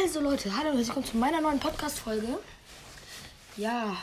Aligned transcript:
Also 0.00 0.20
Leute, 0.20 0.54
hallo, 0.56 0.66
herzlich 0.68 0.86
willkommen 0.88 1.06
zu 1.06 1.16
meiner 1.16 1.40
neuen 1.40 1.58
Podcast-Folge. 1.58 2.38
Ja, 3.56 3.96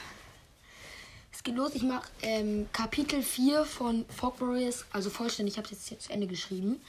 es 1.31 1.41
geht 1.41 1.55
los. 1.55 1.73
Ich 1.73 1.83
mache 1.83 2.09
ähm, 2.21 2.67
Kapitel 2.73 3.21
4 3.21 3.63
von 3.63 4.03
Fog 4.09 4.41
Warriors, 4.41 4.85
also 4.91 5.09
vollständig, 5.09 5.53
ich 5.53 5.57
habe 5.57 5.67
es 5.67 5.71
jetzt, 5.71 5.89
jetzt 5.91 6.03
zu 6.07 6.11
Ende 6.11 6.27
geschrieben. 6.27 6.81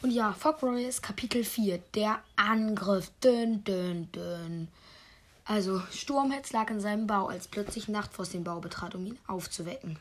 Und 0.00 0.10
ja, 0.10 0.32
Fog 0.32 0.62
Warriors 0.62 1.02
Kapitel 1.02 1.44
4, 1.44 1.78
der 1.94 2.22
Angriff. 2.36 3.10
Dün, 3.22 3.62
dün, 3.64 4.10
dün. 4.12 4.68
Also, 5.44 5.82
Sturmhetz 5.92 6.52
lag 6.52 6.70
in 6.70 6.80
seinem 6.80 7.06
Bau, 7.06 7.26
als 7.26 7.46
plötzlich 7.46 7.88
Nachtfrost 7.88 8.32
den 8.32 8.44
Bau 8.44 8.60
betrat, 8.60 8.94
um 8.94 9.04
ihn 9.04 9.18
aufzuwecken. 9.26 9.98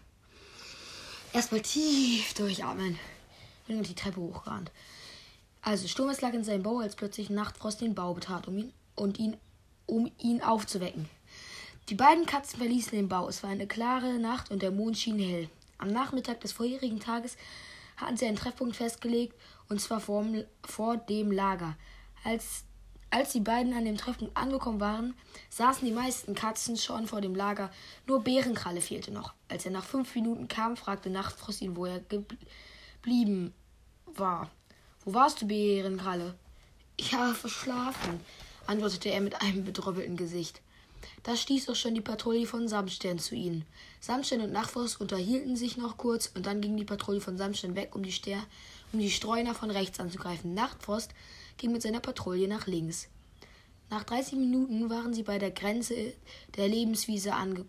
Erstmal 1.34 1.62
tief 1.62 2.34
durchatmen. 2.36 2.98
Bin 3.68 3.84
die 3.84 3.96
Treppe 3.96 4.22
hochgerannt. 4.22 4.72
Also, 5.66 5.88
Sturmes 5.88 6.20
lag 6.20 6.34
in 6.34 6.44
seinem 6.44 6.62
Bau, 6.62 6.80
als 6.80 6.98
plötzlich 6.98 7.30
Nachtfrost 7.30 7.80
den 7.80 7.96
Bau 7.96 8.14
betrat, 8.14 8.50
um 8.50 8.58
ihn, 8.58 8.74
und 8.96 9.18
ihn, 9.18 9.38
um 9.86 10.12
ihn 10.20 10.42
aufzuwecken. 10.42 11.10
Die 11.90 11.96
beiden 11.96 12.26
Katzen 12.26 12.60
verließen 12.60 12.92
den 12.92 13.08
Bau. 13.08 13.30
Es 13.30 13.44
war 13.44 13.50
eine 13.50 13.66
klare 13.66 14.20
Nacht 14.20 14.52
und 14.52 14.62
der 14.62 14.72
Mond 14.72 14.98
schien 14.98 15.20
hell. 15.20 15.50
Am 15.78 15.88
Nachmittag 15.88 16.42
des 16.42 16.52
vorherigen 16.52 17.00
Tages 17.00 17.38
hatten 17.96 18.18
sie 18.18 18.26
einen 18.26 18.36
Treffpunkt 18.36 18.76
festgelegt, 18.76 19.36
und 19.70 19.80
zwar 19.80 20.02
vor, 20.02 20.26
vor 20.66 20.98
dem 20.98 21.32
Lager. 21.32 21.78
Als, 22.26 22.66
als 23.10 23.32
die 23.32 23.40
beiden 23.40 23.74
an 23.74 23.86
dem 23.86 23.98
Treffpunkt 23.98 24.36
angekommen 24.36 24.82
waren, 24.82 25.14
saßen 25.50 25.86
die 25.88 25.94
meisten 25.94 26.36
Katzen 26.36 26.76
schon 26.76 27.08
vor 27.08 27.22
dem 27.22 27.36
Lager. 27.36 27.72
Nur 28.06 28.22
Bärenkralle 28.22 28.82
fehlte 28.82 29.12
noch. 29.12 29.34
Als 29.48 29.66
er 29.66 29.72
nach 29.72 29.86
fünf 29.86 30.14
Minuten 30.16 30.50
kam, 30.50 30.76
fragte 30.76 31.10
Nachtfrost 31.10 31.62
ihn, 31.62 31.78
wo 31.78 31.86
er 31.86 32.02
geblieben 32.02 33.54
war. 34.06 34.52
Wo 35.06 35.14
warst 35.14 35.42
du, 35.42 35.48
Bärenkralle? 35.48 36.34
Ich 36.96 37.14
habe 37.14 37.36
verschlafen, 37.36 38.22
antwortete 38.68 39.10
er 39.10 39.20
mit 39.20 39.42
einem 39.42 39.66
bedröppelten 39.66 40.16
Gesicht. 40.16 40.62
Da 41.24 41.36
stieß 41.36 41.68
auch 41.68 41.76
schon 41.76 41.94
die 41.94 42.00
Patrouille 42.02 42.48
von 42.48 42.70
Samstern 42.70 43.20
zu 43.20 43.36
ihnen. 43.36 43.66
Samstern 44.00 44.40
und 44.40 44.54
Nachtfrost 44.54 45.02
unterhielten 45.02 45.58
sich 45.58 45.76
noch 45.76 45.98
kurz 45.98 46.32
und 46.34 46.46
dann 46.46 46.62
ging 46.62 46.78
die 46.78 46.86
Patrouille 46.86 47.20
von 47.20 47.38
Samstern 47.38 47.76
weg, 47.76 47.96
um 47.96 48.04
die, 48.04 48.14
Ster 48.14 48.42
um 48.94 49.00
die 49.00 49.12
Streuner 49.12 49.54
von 49.54 49.72
rechts 49.72 50.00
anzugreifen. 50.00 50.54
Nachtfrost 50.54 51.12
ging 51.58 51.74
mit 51.74 51.82
seiner 51.82 52.00
Patrouille 52.00 52.48
nach 52.48 52.68
links. 52.68 53.10
Nach 53.90 54.06
30 54.06 54.40
Minuten 54.40 54.90
waren 54.90 55.14
sie 55.14 55.24
bei 55.24 55.38
der 55.38 55.52
Grenze 55.52 56.14
der 56.56 56.70
Lebenswiese 56.70 57.34
ange 57.34 57.66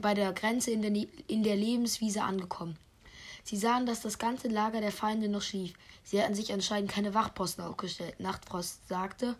bei 0.00 0.12
der 0.12 0.32
Grenze 0.32 0.72
in 0.72 0.82
der, 0.82 0.92
in 1.28 1.44
der 1.44 1.56
Lebenswiese 1.56 2.22
angekommen. 2.22 2.76
Sie 3.44 3.58
sahen, 3.58 3.84
dass 3.84 4.00
das 4.00 4.18
ganze 4.18 4.48
Lager 4.48 4.80
der 4.80 4.90
Feinde 4.90 5.28
noch 5.28 5.42
schlief. 5.42 5.74
Sie 6.02 6.20
hatten 6.20 6.34
sich 6.34 6.52
anscheinend 6.52 6.90
keine 6.90 7.12
Wachposten 7.12 7.62
aufgestellt. 7.62 8.18
Nachtfrost 8.18 8.88
sagte, 8.88 9.36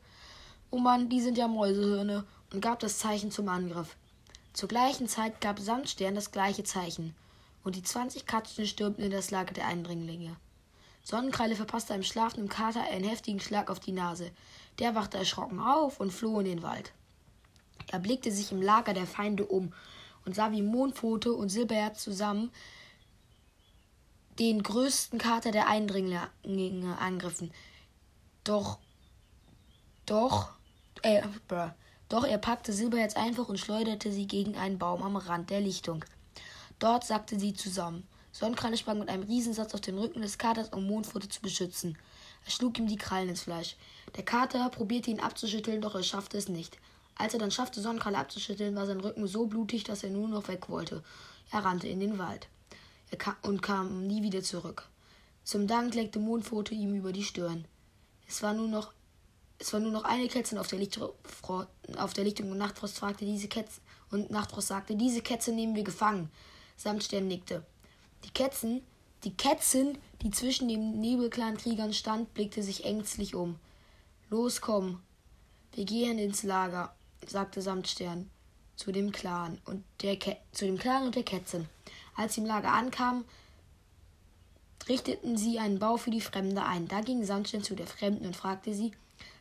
Oh 0.70 0.78
Mann, 0.78 1.08
die 1.08 1.22
sind 1.22 1.38
ja 1.38 1.48
Mäusehirne, 1.48 2.24
und 2.52 2.60
gab 2.60 2.78
das 2.80 2.98
Zeichen 2.98 3.30
zum 3.30 3.48
Angriff. 3.48 3.96
Zur 4.52 4.68
gleichen 4.68 5.08
Zeit 5.08 5.40
gab 5.40 5.58
Sandstern 5.58 6.14
das 6.14 6.30
gleiche 6.30 6.64
Zeichen, 6.64 7.14
und 7.64 7.76
die 7.76 7.82
zwanzig 7.82 8.26
Katzen 8.26 8.66
stürmten 8.66 9.04
in 9.04 9.10
das 9.10 9.30
Lager 9.30 9.54
der 9.54 9.66
Eindringlinge. 9.66 10.36
Sonnenkralle 11.02 11.56
verpasste 11.56 11.94
einem 11.94 12.02
schlafenden 12.02 12.48
Kater 12.48 12.82
einen 12.82 13.08
heftigen 13.08 13.40
Schlag 13.40 13.70
auf 13.70 13.80
die 13.80 13.92
Nase. 13.92 14.30
Der 14.78 14.94
wachte 14.94 15.18
erschrocken 15.18 15.60
auf 15.60 15.98
und 15.98 16.12
floh 16.12 16.40
in 16.40 16.46
den 16.46 16.62
Wald. 16.62 16.92
Er 17.90 17.98
blickte 17.98 18.30
sich 18.30 18.52
im 18.52 18.62
Lager 18.62 18.94
der 18.94 19.06
Feinde 19.06 19.46
um 19.46 19.72
und 20.24 20.34
sah, 20.34 20.52
wie 20.52 20.62
Mondpfote 20.62 21.32
und 21.32 21.48
Silberherz 21.48 22.02
zusammen 22.02 22.50
den 24.38 24.62
größten 24.62 25.18
Kater 25.18 25.52
der 25.52 25.68
Eindringlinge 25.68 26.98
angriffen. 26.98 27.52
Doch, 28.42 28.78
doch, 30.06 30.50
äh, 31.02 31.22
doch 32.08 32.24
er 32.24 32.38
packte 32.38 32.72
Silberherz 32.72 33.16
einfach 33.16 33.48
und 33.48 33.60
schleuderte 33.60 34.12
sie 34.12 34.26
gegen 34.26 34.56
einen 34.56 34.78
Baum 34.78 35.02
am 35.02 35.16
Rand 35.16 35.50
der 35.50 35.60
Lichtung. 35.60 36.04
Dort 36.78 37.04
sackte 37.04 37.38
sie 37.38 37.54
zusammen. 37.54 38.06
Sonnenkralle 38.32 38.76
sprang 38.76 38.98
mit 38.98 39.08
einem 39.08 39.22
Riesensatz 39.22 39.74
auf 39.74 39.80
den 39.80 39.96
Rücken 39.96 40.20
des 40.20 40.38
Katers, 40.38 40.70
um 40.70 40.86
Mondpfote 40.86 41.28
zu 41.28 41.40
beschützen. 41.40 41.96
Er 42.44 42.50
schlug 42.50 42.76
ihm 42.78 42.88
die 42.88 42.96
Krallen 42.96 43.28
ins 43.28 43.42
Fleisch. 43.42 43.76
Der 44.16 44.24
Kater 44.24 44.68
probierte 44.70 45.10
ihn 45.10 45.20
abzuschütteln, 45.20 45.80
doch 45.80 45.94
er 45.94 46.02
schaffte 46.02 46.36
es 46.36 46.48
nicht. 46.48 46.78
Als 47.14 47.32
er 47.32 47.38
dann 47.38 47.52
schaffte, 47.52 47.80
Sonnenkralle 47.80 48.18
abzuschütteln, 48.18 48.74
war 48.74 48.86
sein 48.86 49.00
Rücken 49.00 49.28
so 49.28 49.46
blutig, 49.46 49.84
dass 49.84 50.02
er 50.02 50.10
nur 50.10 50.26
noch 50.26 50.48
weg 50.48 50.68
wollte. 50.68 51.04
Er 51.52 51.64
rannte 51.64 51.86
in 51.86 52.00
den 52.00 52.18
Wald 52.18 52.48
und 53.42 53.62
kam 53.62 54.06
nie 54.06 54.22
wieder 54.22 54.42
zurück. 54.42 54.88
Zum 55.44 55.66
Dank 55.66 55.94
leckte 55.94 56.18
Mondpfote 56.18 56.74
ihm 56.74 56.94
über 56.94 57.12
die 57.12 57.24
Stirn. 57.24 57.66
Es 58.26 58.42
war 58.42 58.54
nur 58.54 58.68
noch, 58.68 58.92
es 59.58 59.72
war 59.72 59.80
nur 59.80 59.92
noch 59.92 60.04
eine 60.04 60.28
Kätzin 60.28 60.58
auf 60.58 60.68
der, 60.68 60.80
auf 61.98 62.12
der 62.14 62.24
Lichtung 62.24 62.50
und 62.50 62.58
Nachtfrost 62.58 62.98
fragte 62.98 63.24
diese 63.24 63.48
Kätzin 63.48 63.82
und 64.10 64.30
Nachtfrost 64.30 64.68
sagte, 64.68 64.96
diese 64.96 65.20
Kätze 65.20 65.52
nehmen 65.52 65.74
wir 65.74 65.84
gefangen. 65.84 66.30
Samtstern 66.76 67.28
nickte. 67.28 67.64
Die 68.24 68.30
Kätzin, 68.30 68.82
die 69.24 69.36
Kätzin, 69.36 69.98
die 70.22 70.30
zwischen 70.30 70.68
den 70.68 71.00
Nebelclan-Kriegern 71.00 71.92
stand, 71.92 72.32
blickte 72.34 72.62
sich 72.62 72.84
ängstlich 72.84 73.34
um. 73.34 73.58
Los, 74.30 74.60
komm. 74.60 75.02
Wir 75.72 75.84
gehen 75.84 76.18
ins 76.18 76.42
Lager, 76.42 76.94
sagte 77.26 77.60
Samtstern 77.60 78.30
zu 78.76 78.92
dem 78.92 79.12
Clan 79.12 79.60
und 79.64 79.84
der 80.02 80.16
Ke 80.16 80.36
zu 80.52 80.64
dem 80.64 80.78
Clan 80.78 81.04
und 81.04 81.14
der 81.14 81.22
Kätzin. 81.22 81.68
Als 82.16 82.34
sie 82.34 82.40
im 82.40 82.46
Lager 82.46 82.72
ankamen, 82.72 83.24
richteten 84.88 85.36
sie 85.36 85.58
einen 85.58 85.78
Bau 85.78 85.96
für 85.96 86.10
die 86.10 86.20
Fremde 86.20 86.64
ein. 86.64 86.88
Da 86.88 87.00
ging 87.00 87.24
Sandstein 87.24 87.62
zu 87.62 87.74
der 87.74 87.86
Fremden 87.86 88.26
und 88.26 88.36
fragte 88.36 88.74
sie, 88.74 88.92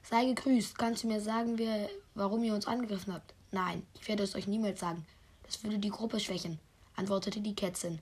Sei 0.03 0.25
gegrüßt, 0.25 0.77
kannst 0.77 1.03
du 1.03 1.07
mir 1.07 1.21
sagen, 1.21 1.57
wer, 1.57 1.89
warum 2.13 2.43
ihr 2.43 2.53
uns 2.53 2.67
angegriffen 2.67 3.13
habt? 3.13 3.33
Nein, 3.51 3.85
ich 3.93 4.07
werde 4.07 4.23
es 4.23 4.35
euch 4.35 4.47
niemals 4.47 4.79
sagen. 4.79 5.05
Das 5.43 5.63
würde 5.63 5.79
die 5.79 5.89
Gruppe 5.89 6.19
schwächen, 6.19 6.59
antwortete 6.95 7.39
die 7.39 7.55
Kätzin. 7.55 7.99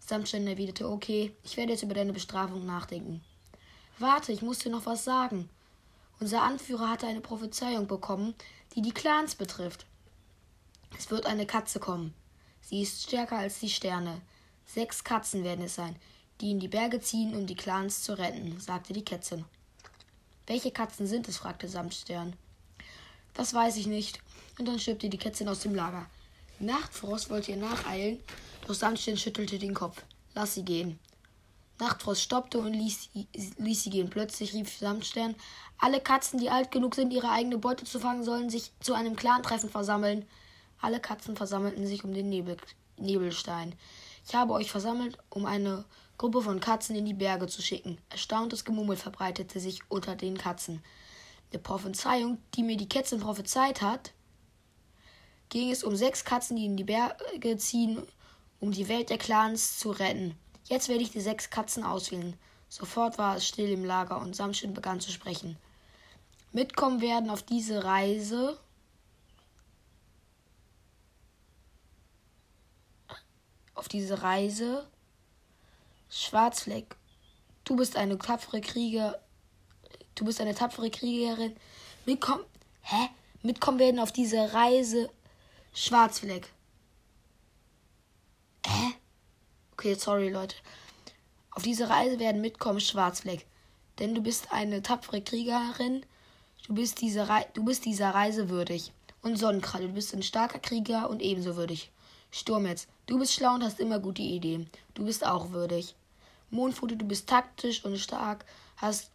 Sandstein 0.00 0.46
erwiderte, 0.46 0.88
okay, 0.88 1.32
ich 1.44 1.56
werde 1.56 1.72
jetzt 1.72 1.82
über 1.82 1.94
deine 1.94 2.12
Bestrafung 2.12 2.64
nachdenken. 2.64 3.22
Warte, 3.98 4.32
ich 4.32 4.42
muss 4.42 4.58
dir 4.58 4.70
noch 4.70 4.86
was 4.86 5.04
sagen. 5.04 5.48
Unser 6.20 6.42
Anführer 6.42 6.88
hatte 6.88 7.06
eine 7.06 7.20
Prophezeiung 7.20 7.86
bekommen, 7.86 8.34
die 8.74 8.82
die 8.82 8.92
Clans 8.92 9.34
betrifft. 9.34 9.86
Es 10.96 11.10
wird 11.10 11.26
eine 11.26 11.46
Katze 11.46 11.80
kommen. 11.80 12.14
Sie 12.62 12.82
ist 12.82 13.02
stärker 13.02 13.38
als 13.38 13.60
die 13.60 13.70
Sterne. 13.70 14.20
Sechs 14.66 15.04
Katzen 15.04 15.44
werden 15.44 15.64
es 15.64 15.74
sein, 15.74 15.96
die 16.40 16.50
in 16.50 16.60
die 16.60 16.68
Berge 16.68 17.00
ziehen, 17.00 17.34
um 17.34 17.46
die 17.46 17.54
Clans 17.54 18.02
zu 18.02 18.16
retten, 18.16 18.58
sagte 18.60 18.92
die 18.92 19.04
Kätzin. 19.04 19.44
Welche 20.46 20.70
Katzen 20.70 21.06
sind 21.06 21.28
es? 21.28 21.36
fragte 21.36 21.68
Samtstern. 21.68 22.34
Das 23.34 23.54
weiß 23.54 23.76
ich 23.76 23.86
nicht. 23.86 24.20
Und 24.58 24.68
dann 24.68 24.78
stürmte 24.78 25.08
die 25.08 25.18
Kätzin 25.18 25.48
aus 25.48 25.60
dem 25.60 25.74
Lager. 25.74 26.06
Nachtfrost 26.58 27.30
wollte 27.30 27.52
ihr 27.52 27.56
nacheilen, 27.56 28.20
doch 28.66 28.74
Samtstern 28.74 29.16
schüttelte 29.16 29.58
den 29.58 29.74
Kopf. 29.74 30.02
Lass 30.34 30.54
sie 30.54 30.64
gehen. 30.64 30.98
Nachtfrost 31.78 32.22
stoppte 32.22 32.58
und 32.58 32.72
ließ, 32.72 33.08
ließ 33.58 33.82
sie 33.82 33.90
gehen. 33.90 34.08
Plötzlich 34.08 34.52
rief 34.54 34.78
Samtstern, 34.78 35.34
alle 35.78 36.00
Katzen, 36.00 36.38
die 36.38 36.50
alt 36.50 36.70
genug 36.70 36.94
sind, 36.94 37.12
ihre 37.12 37.30
eigene 37.30 37.58
Beute 37.58 37.84
zu 37.84 37.98
fangen, 37.98 38.24
sollen 38.24 38.50
sich 38.50 38.70
zu 38.80 38.94
einem 38.94 39.16
Clantreffen 39.16 39.68
versammeln. 39.68 40.26
Alle 40.82 41.00
Katzen 41.00 41.36
versammelten 41.36 41.86
sich 41.86 42.02
um 42.02 42.12
den 42.12 42.28
Nebel, 42.28 42.56
Nebelstein. 42.98 43.74
Ich 44.26 44.34
habe 44.34 44.52
euch 44.52 44.70
versammelt, 44.70 45.16
um 45.30 45.46
eine 45.46 45.84
Gruppe 46.18 46.42
von 46.42 46.58
Katzen 46.58 46.96
in 46.96 47.06
die 47.06 47.14
Berge 47.14 47.46
zu 47.46 47.62
schicken. 47.62 47.98
Erstauntes 48.10 48.64
Gemummel 48.64 48.96
verbreitete 48.96 49.60
sich 49.60 49.80
unter 49.88 50.16
den 50.16 50.36
Katzen. 50.36 50.82
Der 51.52 51.58
Prophezeiung, 51.58 52.38
die 52.54 52.64
mir 52.64 52.76
die 52.76 52.88
Kätzin 52.88 53.20
prophezeit 53.20 53.80
hat, 53.80 54.12
ging 55.50 55.70
es 55.70 55.84
um 55.84 55.94
sechs 55.94 56.24
Katzen, 56.24 56.56
die 56.56 56.66
in 56.66 56.76
die 56.76 56.84
Berge 56.84 57.56
ziehen, 57.58 58.02
um 58.58 58.72
die 58.72 58.88
Welt 58.88 59.10
der 59.10 59.18
Clans 59.18 59.78
zu 59.78 59.92
retten. 59.92 60.34
Jetzt 60.64 60.88
werde 60.88 61.02
ich 61.02 61.10
die 61.10 61.20
sechs 61.20 61.50
Katzen 61.50 61.84
auswählen. 61.84 62.36
Sofort 62.68 63.18
war 63.18 63.36
es 63.36 63.46
still 63.46 63.70
im 63.70 63.84
Lager 63.84 64.20
und 64.20 64.34
Samschin 64.34 64.74
begann 64.74 64.98
zu 64.98 65.12
sprechen. 65.12 65.56
Mitkommen 66.50 67.00
werden 67.00 67.30
auf 67.30 67.42
diese 67.44 67.84
Reise 67.84 68.58
auf 73.74 73.88
diese 73.88 74.22
Reise. 74.22 74.88
Schwarzfleck, 76.10 76.94
du 77.64 77.76
bist 77.76 77.96
eine 77.96 78.18
tapfere 78.18 78.60
Krieger. 78.60 79.20
Du 80.14 80.24
bist 80.24 80.40
eine 80.40 80.54
tapfere 80.54 80.90
Kriegerin. 80.90 81.56
Mitkommen. 82.04 82.44
Hä? 82.82 83.08
Mitkommen 83.42 83.78
werden 83.78 83.98
auf 83.98 84.12
diese 84.12 84.52
Reise. 84.52 85.08
Schwarzfleck. 85.72 86.52
Hä? 88.66 88.94
Okay, 89.72 89.94
sorry, 89.94 90.28
Leute. 90.28 90.56
Auf 91.52 91.62
diese 91.62 91.88
Reise 91.88 92.18
werden 92.18 92.40
mitkommen 92.40 92.80
Schwarzfleck. 92.80 93.46
Denn 93.98 94.14
du 94.14 94.22
bist 94.22 94.52
eine 94.52 94.82
tapfere 94.82 95.22
Kriegerin. 95.22 96.04
Du 96.66 96.74
bist, 96.74 97.00
diese 97.00 97.28
Re 97.28 97.46
du 97.54 97.64
bist 97.64 97.84
dieser 97.84 98.10
Reise 98.10 98.48
würdig. 98.48 98.92
Und 99.22 99.36
Sonnenkralle, 99.36 99.88
du 99.88 99.94
bist 99.94 100.14
ein 100.14 100.22
starker 100.22 100.58
Krieger 100.58 101.08
und 101.08 101.22
ebenso 101.22 101.56
würdig. 101.56 101.90
Sturmetz, 102.32 102.88
du 103.06 103.18
bist 103.18 103.34
schlau 103.34 103.54
und 103.54 103.62
hast 103.62 103.78
immer 103.78 104.00
gute 104.00 104.22
Ideen. 104.22 104.68
Du 104.94 105.04
bist 105.04 105.24
auch 105.24 105.50
würdig. 105.50 105.94
Mondfoto, 106.50 106.94
du 106.94 107.04
bist 107.04 107.28
taktisch 107.28 107.84
und 107.84 107.98
stark, 107.98 108.44
hast 108.76 109.10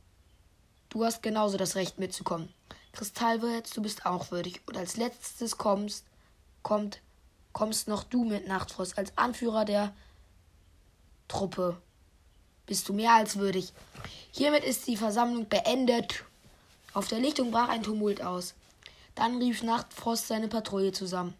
du 0.89 1.03
hast 1.03 1.21
genauso 1.21 1.57
das 1.57 1.75
Recht 1.75 1.99
mitzukommen. 1.99 2.47
Kristallwitz, 2.93 3.71
du 3.71 3.81
bist 3.81 4.05
auch 4.05 4.31
würdig. 4.31 4.61
Und 4.67 4.77
als 4.77 4.97
letztes 4.97 5.57
kommst, 5.57 6.05
kommt, 6.63 6.99
kommst 7.53 7.87
noch 7.87 8.03
du 8.03 8.23
mit 8.23 8.47
Nachtfrost 8.47 8.97
als 8.97 9.15
Anführer 9.17 9.65
der 9.65 9.93
Truppe. 11.27 11.77
Bist 12.65 12.87
du 12.87 12.93
mehr 12.93 13.13
als 13.13 13.37
würdig. 13.37 13.73
Hiermit 14.31 14.63
ist 14.63 14.87
die 14.87 14.97
Versammlung 14.97 15.49
beendet. 15.49 16.23
Auf 16.93 17.07
der 17.07 17.19
Lichtung 17.19 17.51
brach 17.51 17.69
ein 17.69 17.83
Tumult 17.83 18.21
aus. 18.21 18.53
Dann 19.15 19.37
rief 19.37 19.63
Nachtfrost 19.63 20.27
seine 20.27 20.47
Patrouille 20.47 20.91
zusammen. 20.91 21.33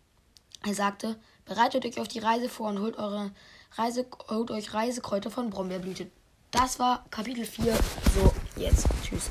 Er 0.66 0.74
sagte, 0.74 1.18
bereitet 1.46 1.86
euch 1.86 2.00
auf 2.00 2.08
die 2.08 2.20
Reise 2.20 2.50
vor 2.50 2.70
und 2.70 2.80
holt, 2.80 2.98
eure 2.98 3.32
Reise, 3.76 4.06
holt 4.30 4.52
euch 4.52 4.74
Reisekräuter 4.74 5.32
von 5.32 5.50
Brombeerblüte. 5.50 6.10
Das 6.52 6.80
war 6.80 7.06
Kapitel 7.12 7.46
4. 7.46 7.74
So, 8.16 8.34
jetzt. 8.56 8.88
Tschüss. 9.04 9.30